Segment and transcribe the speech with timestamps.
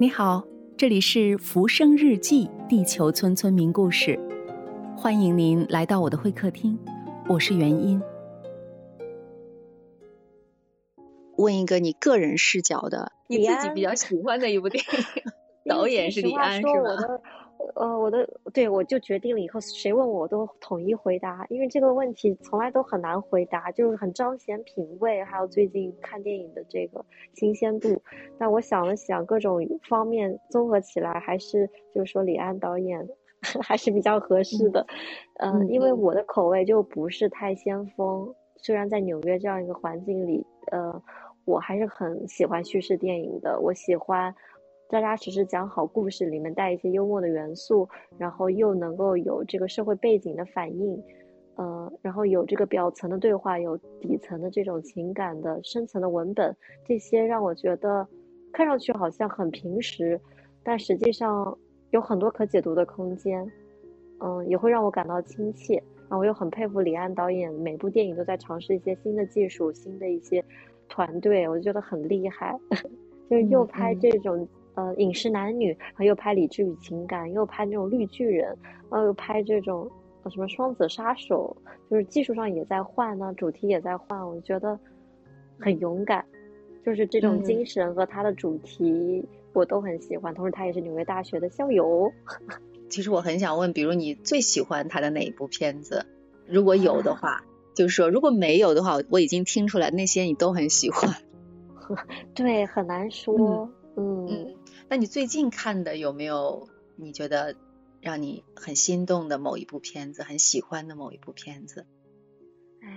[0.00, 0.44] 你好，
[0.76, 4.16] 这里是《浮生日记》地球村村民故事，
[4.96, 6.78] 欢迎您来到我的会客厅，
[7.28, 8.00] 我是元音。
[11.36, 15.22] 问一个你个人视角的，你自己比较喜欢的一部电影，
[15.68, 16.70] 导演是李安，是吧？
[17.78, 27.04] 呃，我的对我就决定了以后谁问我，我都统一回答，因为这个问题从来都很难回答，就是很彰显品味，还有最近看电影的这个
[27.34, 28.02] 新鲜度。
[28.36, 33.08] 但我想了想，各种方面综合起来，还是就是说李安导演
[33.62, 34.84] 还是比较合适的。
[35.38, 41.00] 嗯，因为我的口味就不是太先锋，虽然在纽约这样一个环境里，呃，
[41.44, 44.34] 我还是很喜欢叙事电影的，我喜欢。
[44.88, 50.98] 扎扎实实讲好故事，里面带一些幽默的元素，然后又能够有这个社会背景的反应，
[51.56, 56.56] 呃，然后有这个表层的对话，有底层的这种情感的深层的文本，
[56.86, 58.08] 这些让我觉得
[58.50, 60.18] 看上去好像很平实，
[60.62, 61.58] 但实际上
[61.90, 63.46] 有很多可解读的空间，
[64.20, 65.74] 嗯，也会让我感到亲切。
[66.08, 70.42] 然后我又很佩服李安导演，每部电影都在尝试一些新的技术，新的一些
[70.88, 72.58] 团队，我就觉得很厉害，
[73.28, 74.48] 就是又拍这种。
[74.78, 78.56] 呃，饮食男女，然后又拍理智与情感，又拍那种绿巨人，
[78.88, 79.90] 然后又拍这种
[80.22, 81.56] 呃什么双子杀手，
[81.90, 84.78] 就是技术上也在换呢，主题也在换，我觉得
[85.58, 86.24] 很勇敢，
[86.86, 90.32] 就是这种精神和他的主题我都很喜欢。
[90.32, 92.12] 同时，他也是纽约大学的校友。
[92.88, 96.06] 其实我很想问，比如你最喜欢他的哪一部片子？
[96.46, 97.42] 如果有的话，
[97.74, 101.12] 就是说如果没有的话，我已经听出来那些你都很喜欢。
[102.32, 103.68] 对，很难说。
[103.96, 104.54] 嗯。
[104.88, 107.54] 那你最近看的有没有你觉得
[108.00, 111.86] 让你很心动的某一部片子，很喜欢的某一部片子？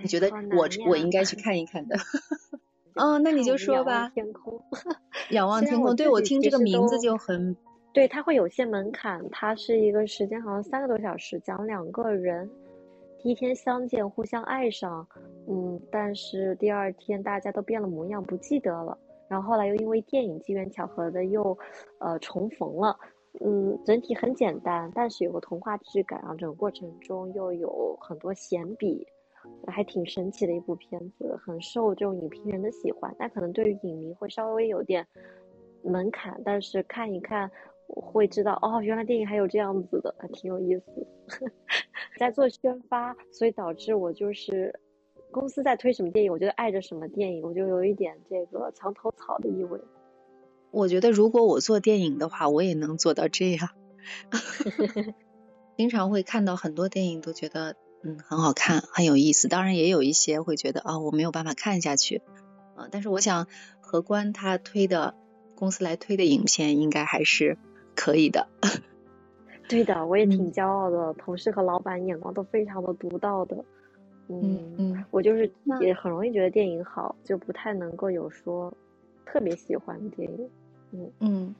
[0.02, 1.96] 你觉得我我应该去 看一看的？
[2.94, 4.10] 哦，那你就说吧。
[4.14, 4.62] 天空，
[5.30, 5.96] 仰望天空。
[5.96, 7.56] 对我听这个名字就很。
[7.92, 9.28] 对，它会有些门槛。
[9.30, 12.50] 它是一个时间好像三个多小时，讲两个人
[13.22, 15.06] 第一天相见，互相爱上，
[15.48, 18.96] 嗯，但是第二天大家都变了模样，不记得了。
[19.32, 21.56] 然后后来又因为电影机缘巧合的又，
[22.00, 22.94] 呃重逢了，
[23.40, 29.06] 嗯，整体很简单，但是有个童话质感，然后整个过程中又有很多闲笔，
[29.68, 33.10] 还挺神奇的一部片子，很受这种影评人的喜欢。
[33.18, 35.06] 但可能对于影迷会稍微有点
[35.82, 37.50] 门槛，但是看一看
[37.86, 41.06] 会知道哦，原来电影还有这样子的，挺有意思。
[42.20, 44.78] 在做宣发，所以导致我就是。
[45.32, 49.80] 公司在推什么电影，我觉得爱着什么电影，我就有一点这个墙头草的意味。
[50.70, 53.70] 我觉得如果我做电影的话，我也能做到这样。
[55.76, 59.48] 经常会看到很多电影，都觉得嗯很好看，很有意思。
[59.48, 62.22] 当然也有一些会觉得啊我没有办法看下去
[62.76, 62.88] 啊。
[62.90, 63.48] 但是我想
[63.80, 65.14] 何官他推的
[65.54, 67.58] 公司来推的影片，应该还是
[67.96, 68.48] 可以的。
[69.68, 73.64] 对的，我也挺骄傲的，同事和老板眼光都非常的独到的。
[74.28, 75.50] 嗯嗯，我就是
[75.80, 78.72] 也很容易觉得电影好，就不太能够有说
[79.26, 80.50] 特别喜欢的电影。
[80.92, 81.54] 嗯嗯，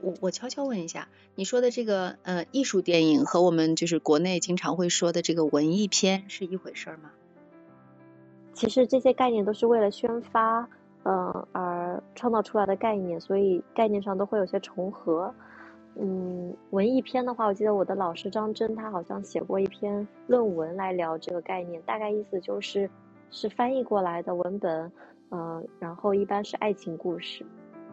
[0.00, 7.10] 我我悄悄问一下，你说的这个呃艺术电影和我们就是国内经常会说的这个文艺片是一回事吗？
[8.52, 10.68] 其实这些概念都是为了宣发，
[11.02, 15.34] 嗯而创造出来的概念，所以概念上都会有些重合。
[15.96, 22.90] 嗯，文艺片的话，我记得我的老师张真，他好像写过一篇论文来聊这个概念，大概意思就是
[23.30, 24.90] 是翻译过来的文本，
[25.30, 27.46] 嗯，然后一般是爱情故事，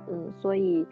[0.10, 0.84] 嗯，所以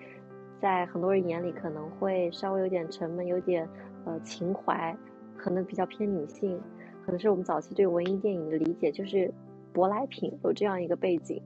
[0.62, 3.68] 在很多人眼里可能会稍微有点沉闷，有点
[4.06, 4.96] 呃情怀，
[5.36, 6.62] 可能比较偏女性，
[7.04, 9.34] 可能是我们早期对文艺电影的理解就是
[9.74, 11.42] 舶来品，有这样一个背景，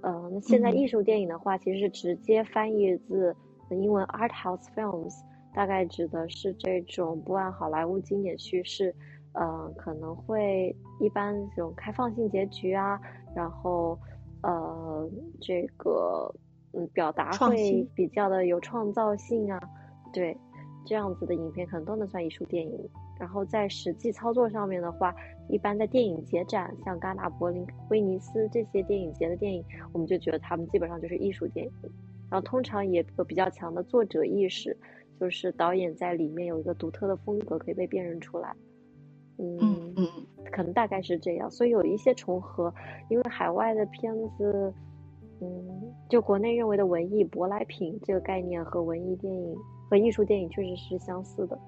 [0.00, 3.36] 呃，那现在艺术电影的话，其实是直接翻译自。
[3.70, 5.20] 英文 art house films
[5.54, 8.94] 大概指的是这种不按好莱坞经典叙事，
[9.32, 13.00] 呃，可能会一般这种开放性结局啊，
[13.34, 13.98] 然后
[14.42, 15.10] 呃，
[15.40, 16.32] 这个
[16.72, 19.58] 嗯表达会比较的有创造性啊，
[20.12, 20.36] 对，
[20.84, 22.88] 这样子的影片可能都能算艺术电影。
[23.18, 25.14] 然后在实际操作上面的话，
[25.48, 29.64] 一般在电影节展，像戛纳、柏林、威尼斯这些电影节的电影，
[29.94, 31.72] 我们就觉得他们基本上就是艺术电影。
[32.30, 34.76] 然后通常也有比较强的作者意识，
[35.20, 38.54] 就是导演在里面有一个独特的风格可以被辨认出来。
[39.38, 40.08] 嗯嗯，
[40.50, 42.72] 可能大概是这样，所以有一些重合。
[43.10, 44.72] 因为海外的片子，
[45.40, 49.54] 嗯，就国内认为的文艺舶来品这个概念和文艺电影
[49.90, 51.58] 和艺术电影确实是相似的。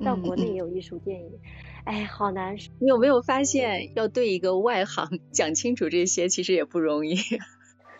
[0.00, 1.30] 但国内也有艺术电影，
[1.84, 2.72] 哎，好难说。
[2.80, 7.16] 你有没有发现，要对一个外行讲清楚这些，其实也不容易。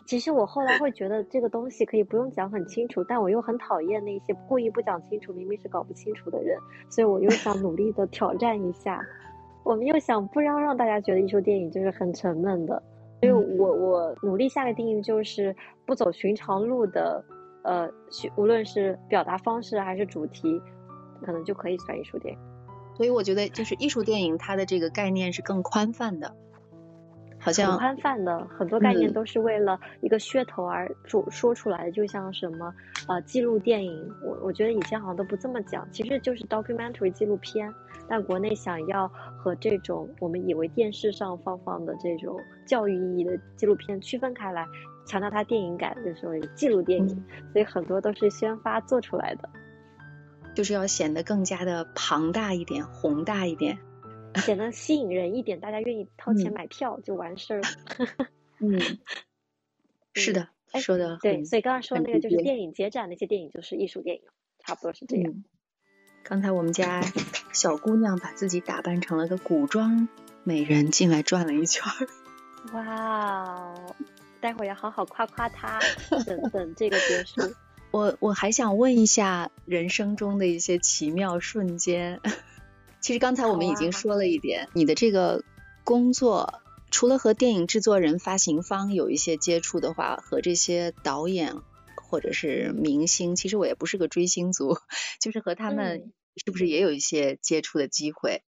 [0.08, 6.58] 其实我后来会觉得这个东西可以不用讲很清楚，但我又很讨厌那些故意不讲清楚，明明是搞不清楚的人，
[6.88, 9.04] 所以我又想努力的挑战一下。
[9.64, 12.82] 我们又想不要让大家觉得艺术电影就是很沉闷的，
[13.20, 17.22] 所以我我努力下的定义就是不走寻常路的，
[17.64, 17.86] 呃，
[18.34, 20.58] 无论是表达方式还是主题，
[21.20, 22.40] 可能就可以算艺术电影。
[22.94, 26.34] 所以我觉得就是艺术电影它的这个概念是更宽泛的。
[27.40, 32.74] 好像很宽泛的，很多概念都是为了一个噱头而说说出来的，就像什么
[33.06, 37.72] 呃记录电影，我我觉得以前好像都不这么讲，其实就是 documentary 纪录片，
[38.08, 39.08] 但国内想要
[39.38, 44.66] 和这种我们以为电视上放放的这种教育意义的纪录片区分开来，
[45.06, 49.48] 强调它电影感，就说记录电影，所以很多都是宣发做出来的，
[50.54, 53.78] 就是要显得更加的庞大一点，宏大一点。
[54.38, 57.68] 显得吸引人一点，大家愿意掏钱买票就完事儿了。
[58.60, 58.80] 嗯，
[60.14, 60.48] 是的，
[60.80, 61.44] 说的对。
[61.44, 64.22] 所以刚刚说那个就是电影节展那些电影就是艺术电影，
[64.58, 65.44] 差不多是这样。
[66.24, 67.02] 刚才我们家
[67.52, 70.08] 小姑娘把自己打扮成了个古装
[70.44, 72.08] 美人进来转了一圈儿。
[72.74, 73.96] 哇哦！
[74.40, 75.78] 待会儿要好好夸夸她。
[76.26, 77.54] 等等这个结束，
[77.92, 82.20] 我我还想问一下人生中的一些奇妙瞬间。
[83.00, 85.44] 其实刚才我们已经说了一点，你的这个
[85.84, 86.60] 工作
[86.90, 91.54] 除了和电影制作人、发行方有一些接触的话，和这些导演
[91.96, 94.76] 或者是明星，其实我也不是个追星族，
[95.20, 98.42] 就是和他们是不是也有一些接触的机会？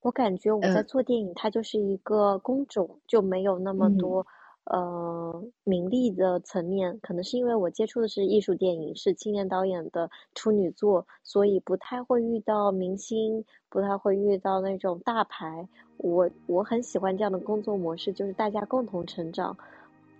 [0.00, 4.26] 我感觉我在做电影，它就是一个工种，就没有那么多。
[4.70, 15.66] 呃，名利的层面，可能是因为我接触的是艺术电影，是青年导演的处女作，所以不太会遇到明星，不太会遇到那种大牌。
[15.96, 19.56] 我我很喜欢这样的工作模式，就是大家共同成长，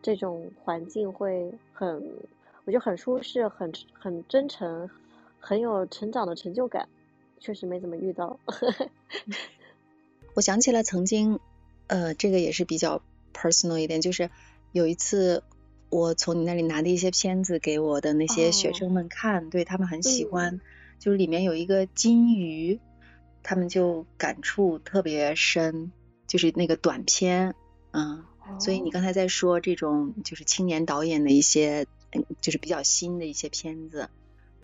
[0.01, 2.03] 这种环境会很，
[2.65, 4.89] 我觉得很舒适，很很真诚，
[5.39, 6.89] 很有成长的成就感。
[7.39, 8.41] 确实没怎么遇到。
[10.33, 11.39] 我想起来曾经，
[11.89, 13.03] 呃，这个也是比较。
[13.35, 14.31] Personal 一点，就是
[14.73, 15.43] 有一次
[15.91, 20.61] 我从你那里拿的一些片子给我的那些学生们看，对他们很喜欢，
[20.99, 22.79] 就是里面有一个金鱼，
[23.43, 25.91] 他们就感触特别深，
[26.27, 27.55] 就是那个短片，
[27.93, 28.25] 嗯，
[28.61, 34.11] 所以你刚才在说这种就是青年导演的一些，嗯，就是比较新的一些片子，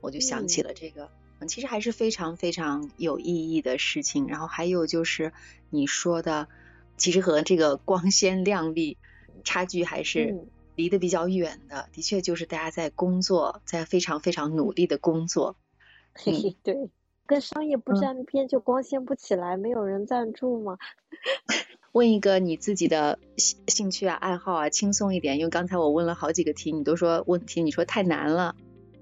[0.02, 1.08] 我就想起了这个，
[1.40, 4.26] 嗯，其实还是非常非常有意义的事情。
[4.26, 5.32] 然后还有就是
[5.70, 6.48] 你说的。
[6.96, 8.98] 其实和这个光鲜亮丽
[9.44, 10.46] 差距还是
[10.76, 15.56] 离得比较远的，的确就是大家在工作，在非常非常努力的工作。
[16.14, 16.90] 嘿嘿，对，
[17.26, 20.78] 跟商业不沾边就光鲜不起来，没有人赞助吗？
[21.92, 28.56] 问一个你自己的兴兴趣啊、爱好啊，轻松一点，因为刚才我问了好几个题，你都说问题，你说太难了。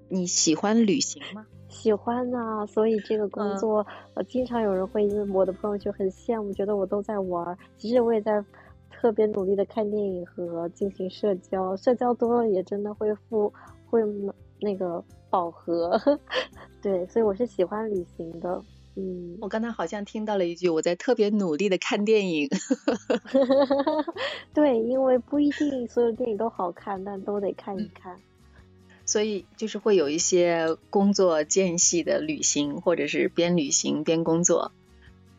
[0.08, 1.46] 你喜欢旅行吗？
[1.72, 3.84] 喜欢呐，所以这个工作，
[4.14, 7.56] 呃，经常有人会因为我的朋友圈很羡慕，觉得我都在玩。
[7.78, 8.44] 其实我也在
[8.90, 13.52] 特别努力的看电影和进行社交，社交多了也真的会富，
[13.86, 14.00] 会
[14.60, 15.98] 那个饱和。
[16.82, 18.62] 对，所以我是喜欢旅行的。
[18.94, 22.46] 嗯，我刚才好像听到了一句，我在特别努力的看电影。
[24.52, 28.14] 对，因为不一定所有电影都好看，但都得看一看。
[29.12, 34.72] 所以就是会有一些工作间隙的旅行，或者是边旅行边工作，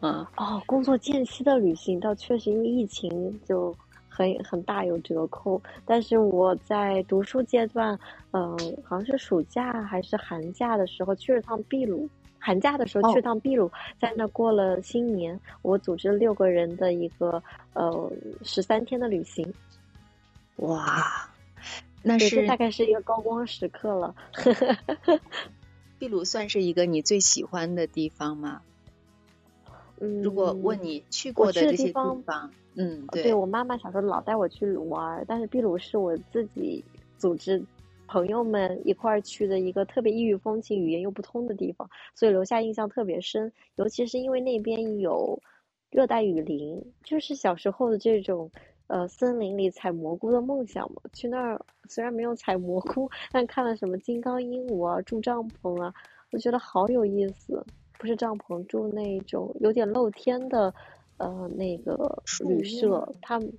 [0.01, 0.27] 嗯。
[0.38, 3.75] 哦，工作间隙的旅行倒确实因为疫情就
[4.08, 5.60] 很很大有折扣。
[5.88, 8.00] 但是我在读书阶段，
[8.30, 12.08] 嗯，好像是暑假还是寒假的时候去了趟秘鲁。
[12.38, 15.39] 寒假的时候去趟秘鲁，在那过了新年。
[15.63, 17.42] 我组织六个人的一个
[17.74, 18.12] 呃
[18.44, 19.51] 十三天的旅行。
[20.58, 21.27] 哇！
[22.03, 24.15] 那是大概是一个高光时刻了。
[26.00, 28.62] 秘鲁算是一个你最喜欢的地方吗？
[30.01, 36.83] 嗯，如果问你去过的这些地方，嗯，对，对我妈妈小时候老带我去玩，但是秘鲁是我自己
[37.17, 37.63] 组织
[38.05, 43.50] 朋友们一块儿去的一个特别异域风情、语言又不通的地方，所以留下印象特别深。
[43.75, 45.41] 尤其是因为那边有
[45.89, 48.51] 热带雨林，就是小时候的这种。
[48.88, 51.60] 呃，森林里采蘑菇的梦想嘛，去那儿
[51.90, 55.94] 虽然没有采蘑菇， 但看了什么金刚鹦鹉啊，住帐篷啊，
[56.32, 57.66] 我觉得好有意思。
[57.98, 60.74] 不是帐篷，住那种有点露天的，
[61.18, 63.08] 呃，那个旅社。
[63.22, 63.54] 他们，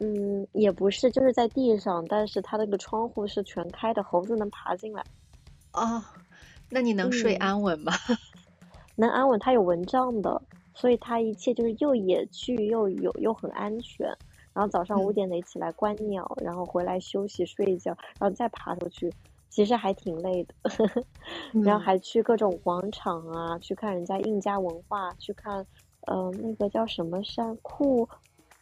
[0.00, 5.04] 嗯，也不是，就是在地上，但是它那个窗户是全开的，猴子能爬进来。
[5.72, 6.02] 哦，
[6.70, 7.92] 那你能睡安稳吗？
[8.96, 10.42] 能安稳，它有蚊帐的。
[10.74, 14.06] 所以它一切就是又野趣又有又很安全，
[14.52, 19.14] 然后早上五点得起来观鸟，然后回来休息睡一觉，然后再爬出去，
[19.48, 20.54] 其实还挺累的。
[21.64, 25.66] 然后还去各种广场啊，去看人家印加文化，去看，
[26.06, 28.08] 呃，那个叫什么山库，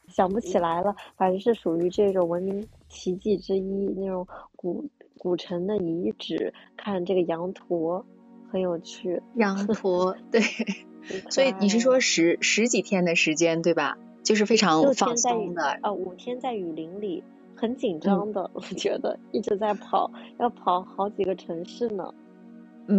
[0.09, 4.85] 想不起来了，反正是属于这种文明奇迹之一，那种古
[5.19, 8.05] 古城的遗址，看这个羊驼，
[8.51, 9.23] 很有趣。
[9.37, 10.41] 羊驼， 对。
[11.31, 13.99] 所以你是说十十几天的时间对吧？
[14.23, 15.79] 就是非常放松的。
[15.83, 17.25] 呃，五天在雨林里，
[17.57, 22.15] 很紧张的，我觉得一直在跑，要跑好几个城市呢。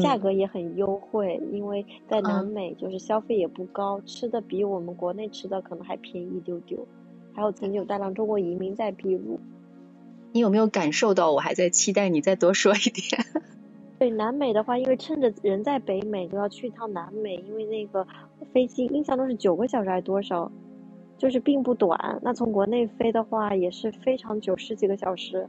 [0.02, 6.88] 价格也很优惠，因为在南美就是消费也不高，吃的比我们国内吃的可能还便宜一丢丢。
[7.34, 9.40] 还有曾经有大量中国移民在秘鲁。
[10.32, 11.32] 你有没有感受到？
[11.32, 13.26] 我还在期待你再多说一点。
[14.00, 18.06] 对南美的话，因为趁着人在北美，就要去一趟南美，因为那个
[18.52, 20.52] 飞机印象中是九个小时还是多少，
[21.18, 22.20] 就是并不短。
[22.22, 25.48] 那从国内飞的话也是非常久，十几个小时。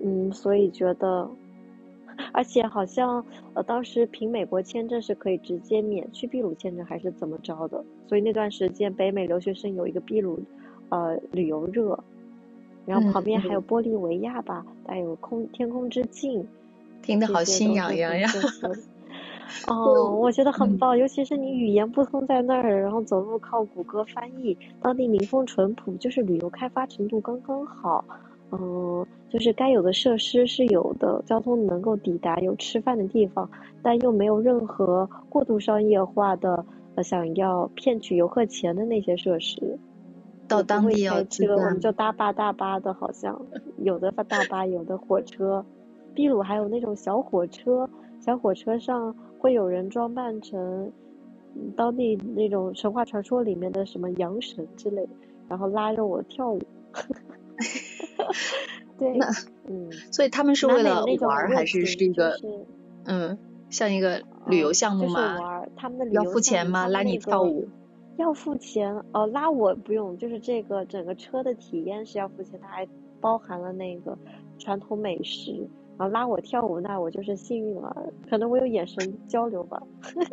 [0.00, 1.30] 嗯，所以觉得，
[2.32, 3.24] 而且好像
[3.54, 7.84] 呃当时凭美国签证是可以直接免去秘鲁签证，还是怎么着的？
[8.08, 10.40] 所以那段时间北美留学生有一个秘鲁
[10.88, 11.98] 呃旅游热，
[12.84, 16.44] 然后旁边还有玻利维亚吧，带有空天空之镜。
[17.02, 18.28] 听得好心痒痒呀！
[19.68, 28.04] 哦，我觉得很棒，尤其是你语言不通在那儿，然后走路靠谷歌翻译，当地民风淳朴，就是旅游开发程度刚刚好。
[28.52, 33.48] 嗯，就是该有的设施是有的，交通能够抵达，有吃饭的地方，
[33.82, 39.78] 但又没有任何过度商业化的呃想要骗取游客钱的那些设施。
[40.48, 43.40] 到当地要这个我们就大巴大巴的，好像
[43.78, 45.64] 有的大巴，有的火车。
[46.16, 47.86] 秘鲁还有那种小火车，
[48.20, 50.90] 小火车上会有人装扮成
[51.76, 55.10] 当地那种神话传说里面的什么羊神之类的，
[55.46, 56.58] 然后拉着我跳舞。
[58.98, 59.26] 对，那
[59.68, 62.34] 嗯，所以他们是为了玩还是是一个
[63.04, 65.38] 嗯，像一个旅游项目吗？
[65.38, 66.88] 玩，他们的旅游要付钱吗？
[66.88, 67.68] 拉你跳舞？
[68.16, 72.88] 要付钱哦，拉我不用，就是这个整个车的体验是要付钱，它还
[73.20, 74.16] 包含了那个
[74.58, 75.68] 传统美食。
[75.98, 79.82] 然后拉我跳舞，那我就是幸运儿，可能我有眼神交流吧，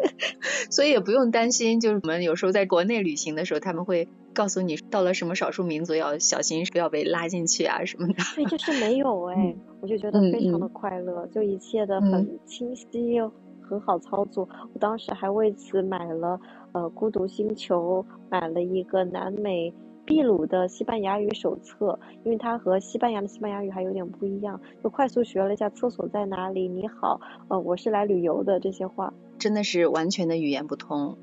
[0.70, 1.80] 所以也不用担心。
[1.80, 8.16] 就是我们有时候在国内旅行的时候，他们会告诉你，到了什么少数民族要小心，不要被拉进去啊什么的。
[8.36, 14.50] 对，就是没有哎，我就觉得非常的快乐，就一切的很清晰又很好操作。
[14.74, 16.40] 我当时还为此买了
[16.74, 19.74] 呃《孤独星球》，买了一个南美。
[20.06, 31.18] 秘鲁的西班牙语手册，因为它和西班牙的西班牙语还有点不一样，就快速学了一下厕所在哪里，你好，呃，我是来旅游的这些话，真的是完全的语言不通。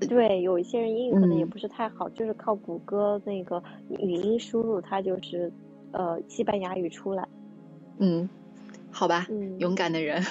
[0.00, 5.50] 对，有一些人英语可能也不是太好，就是靠谷歌那个语音输入，它就是
[5.92, 7.26] 呃西班牙语出来。
[7.98, 8.28] 嗯，
[8.92, 9.26] 好吧，
[9.58, 10.22] 勇敢的人。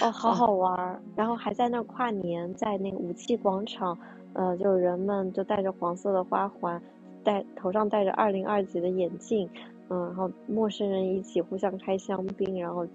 [0.00, 3.98] 哦，好好玩，然后还在那跨年，在那个武器广场。
[4.36, 6.80] 呃，就人们就戴着黄色的花环，
[7.24, 9.48] 戴头上戴着二零二级的眼镜，
[9.88, 12.86] 嗯，然后陌生人一起互相开香槟，然后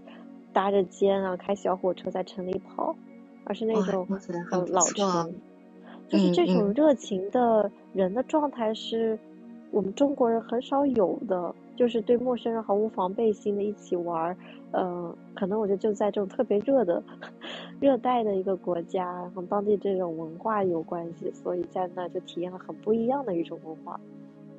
[0.54, 2.96] 搭着肩，然后开小火车在城里跑，
[3.46, 4.08] 而是那种
[4.70, 5.34] 老城，
[6.08, 9.18] 就是这种热情的人的状态是
[9.72, 11.56] 我们中国人很少有的。
[11.82, 14.38] 就是对陌生人毫无防备心的一起玩儿，
[14.72, 17.02] 嗯，可能我觉得就在这种特别热的
[17.82, 24.00] 热带的一个国家，然后当地这种文化有关系，所以在那就体验了很不一样的一种文化。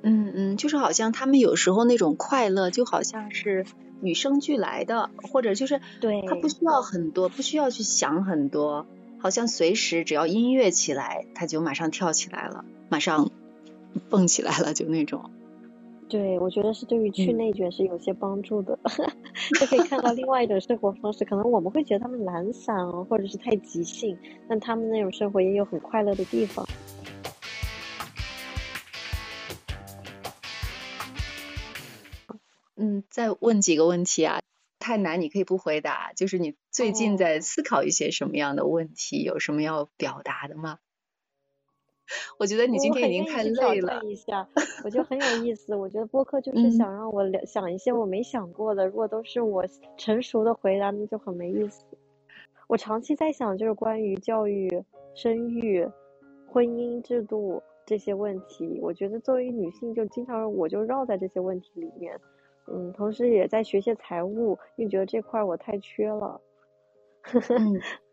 [0.03, 3.65] 嗯嗯，就是好像他们有时候那种快乐，就好像是
[4.03, 8.85] 与生俱来的，或者就是对，他不需要很多，不需要去想很多，
[9.21, 13.31] 好像随时只要音乐起来，他就马上跳起来了，马上
[14.11, 15.31] 蹦起来了，就那种。
[16.13, 18.79] 对，我觉得是对于去内卷是有些帮助的，
[19.59, 21.25] 就可以看到另外一种生活方式。
[21.25, 26.69] 可能我们会觉得他们懒散或者是太急性，但他们那种生活也有很快乐的地方。
[32.77, 34.41] 嗯，再问几个问题啊，
[34.79, 36.13] 太难你可以不回答。
[36.15, 39.23] 就是你最近在思考一些什么样的问题？
[39.23, 40.77] 有什么要表达的吗？
[42.39, 44.03] 我觉得你今天已经太累了。
[44.05, 44.47] 一下，
[44.85, 45.75] 我觉得很有意思。
[45.75, 48.87] 我觉得播客就 是想让我想一些我没想过的。
[48.87, 49.65] 如果都是我
[49.97, 51.85] 成熟的回答，那就很没意思。
[52.69, 54.69] 我长期在想，就是关于教育、
[55.15, 55.87] 生育、
[56.49, 58.79] 婚姻制度这些问题。
[58.83, 62.19] 我觉得作为女性，就经常我就绕在这些问题里面。
[62.67, 66.41] 嗯，同时也在学些财务，因为觉得这块我太缺了。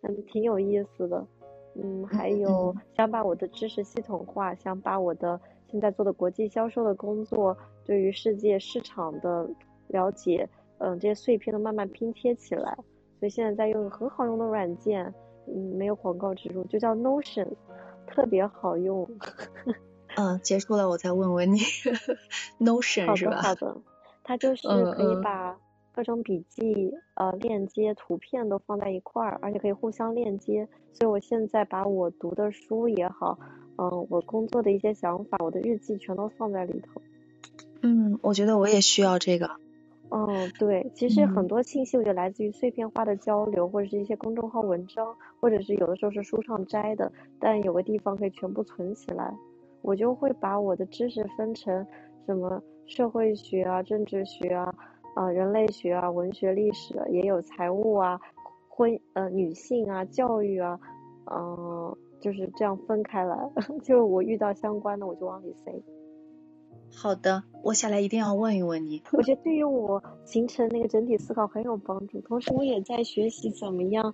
[0.03, 1.25] 嗯， 挺有意思的。
[1.75, 5.39] 嗯，还有想把我的知识系统化，想把我的
[5.71, 9.49] 现在做的国际销售的工作，对于世界市场的
[9.87, 10.47] 了解，
[10.79, 12.77] 嗯，这些碎片都慢慢拼贴起来。
[13.19, 15.13] 所以现在在用很好用的软件，
[15.47, 17.47] 嗯，没有广告植入，就叫 Notion，
[18.07, 19.09] 特别好用。
[20.15, 21.59] 嗯，结束了我再问问你，
[22.59, 23.41] Notion 是吧？
[23.41, 23.81] 好的，好的，
[24.23, 25.57] 它就是可以把
[25.99, 30.65] 各种笔记、呃链接、图片都放在一块儿，而且可以互相链接。
[30.93, 33.37] 所以我现在把我读的书也好，
[33.77, 37.01] 嗯，我工作的一些想法、我的日记全都放在里头。
[37.81, 39.49] 嗯，我觉得我也需要这个。
[40.09, 49.35] 嗯，对，其实很多信息我觉得来自于碎片化的交流，或者是一些公众号文章，或者是有的时候是书上摘的，但有个地方可以全部存起来。
[49.81, 51.85] 我就会把我的知识分成
[52.25, 54.73] 什么社会学啊、政治学啊、
[55.19, 58.17] 啊人类学啊、文学历史，也有财务啊、
[58.69, 60.79] 婚呃女性啊、教育啊，
[61.29, 63.37] 嗯，就是这样分开来。
[63.83, 65.73] 就我遇到相关的，我就往里塞。
[66.95, 69.03] 好的，我下来一定要问一问你。
[69.11, 74.13] 我觉得对于我形成那个整体思考很有帮助，同时我也在学习怎么样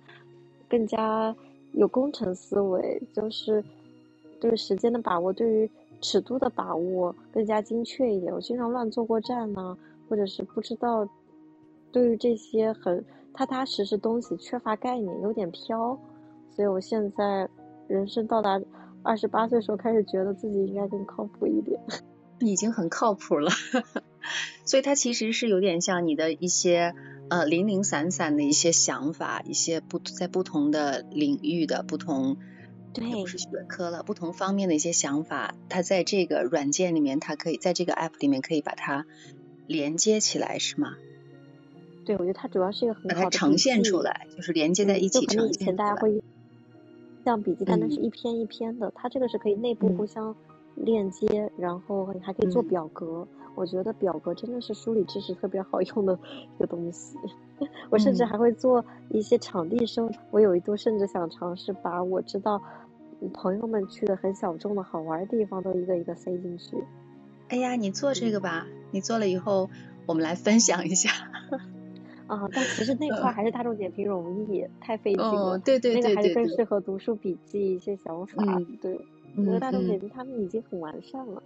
[0.68, 1.32] 更加
[1.72, 3.64] 有工程思维，就是
[4.40, 5.70] 对时间的把握，对于
[6.00, 8.32] 尺度的把握更加精确一点。
[8.34, 11.08] 我经常乱坐过站呢，或者是不知道
[11.92, 15.98] 对于这些很踏踏实实东西缺乏概念，有点飘。
[16.54, 17.48] 所以我现在
[17.88, 18.60] 人生到达
[19.02, 21.80] 二十八岁时候，开始觉得自己应该更靠谱一点。
[22.40, 23.50] 已经很靠谱了，
[24.66, 26.94] 所以它其实是有点像你的一些
[27.30, 32.36] 呃零零散散的一些想法，一些不在不同的领域的不同，
[32.92, 39.06] 对，不是学科了，不同方面的一些想法，它在这个软件里面，它可以在这个 app 里面可以把它
[39.66, 40.96] 连接起来，是吗？
[42.04, 45.48] 对，我觉得它主要是一个很好的呈现出来，就是连接在一起呈现。
[45.48, 46.22] 以前大家会
[47.24, 50.34] 像笔记，但那是一篇一篇的，它这个是可以内部互相。
[50.78, 53.26] 链接，然后还可以做表格。
[53.54, 56.12] 我觉得表格真的是梳理知识特别好用的
[56.54, 57.16] 一个东西。
[57.88, 60.12] 我甚至还会做一些场地生。
[60.30, 62.62] 我有一度甚至想尝试把我知道
[63.32, 66.76] 朋友们去的很小众的好玩的地方都一个一个塞进去。
[67.48, 69.68] 哎呀，你做这个吧，你做了以后
[70.06, 71.10] 我们来分享一下。
[72.26, 75.58] 啊，但其实那块还是大众点评容易，太费劲了。
[75.58, 78.42] 对对对对，那个还是更适合读书笔记一些想法。
[78.80, 78.98] 对。
[79.36, 81.42] 我觉得大众点评他们已经很完善了。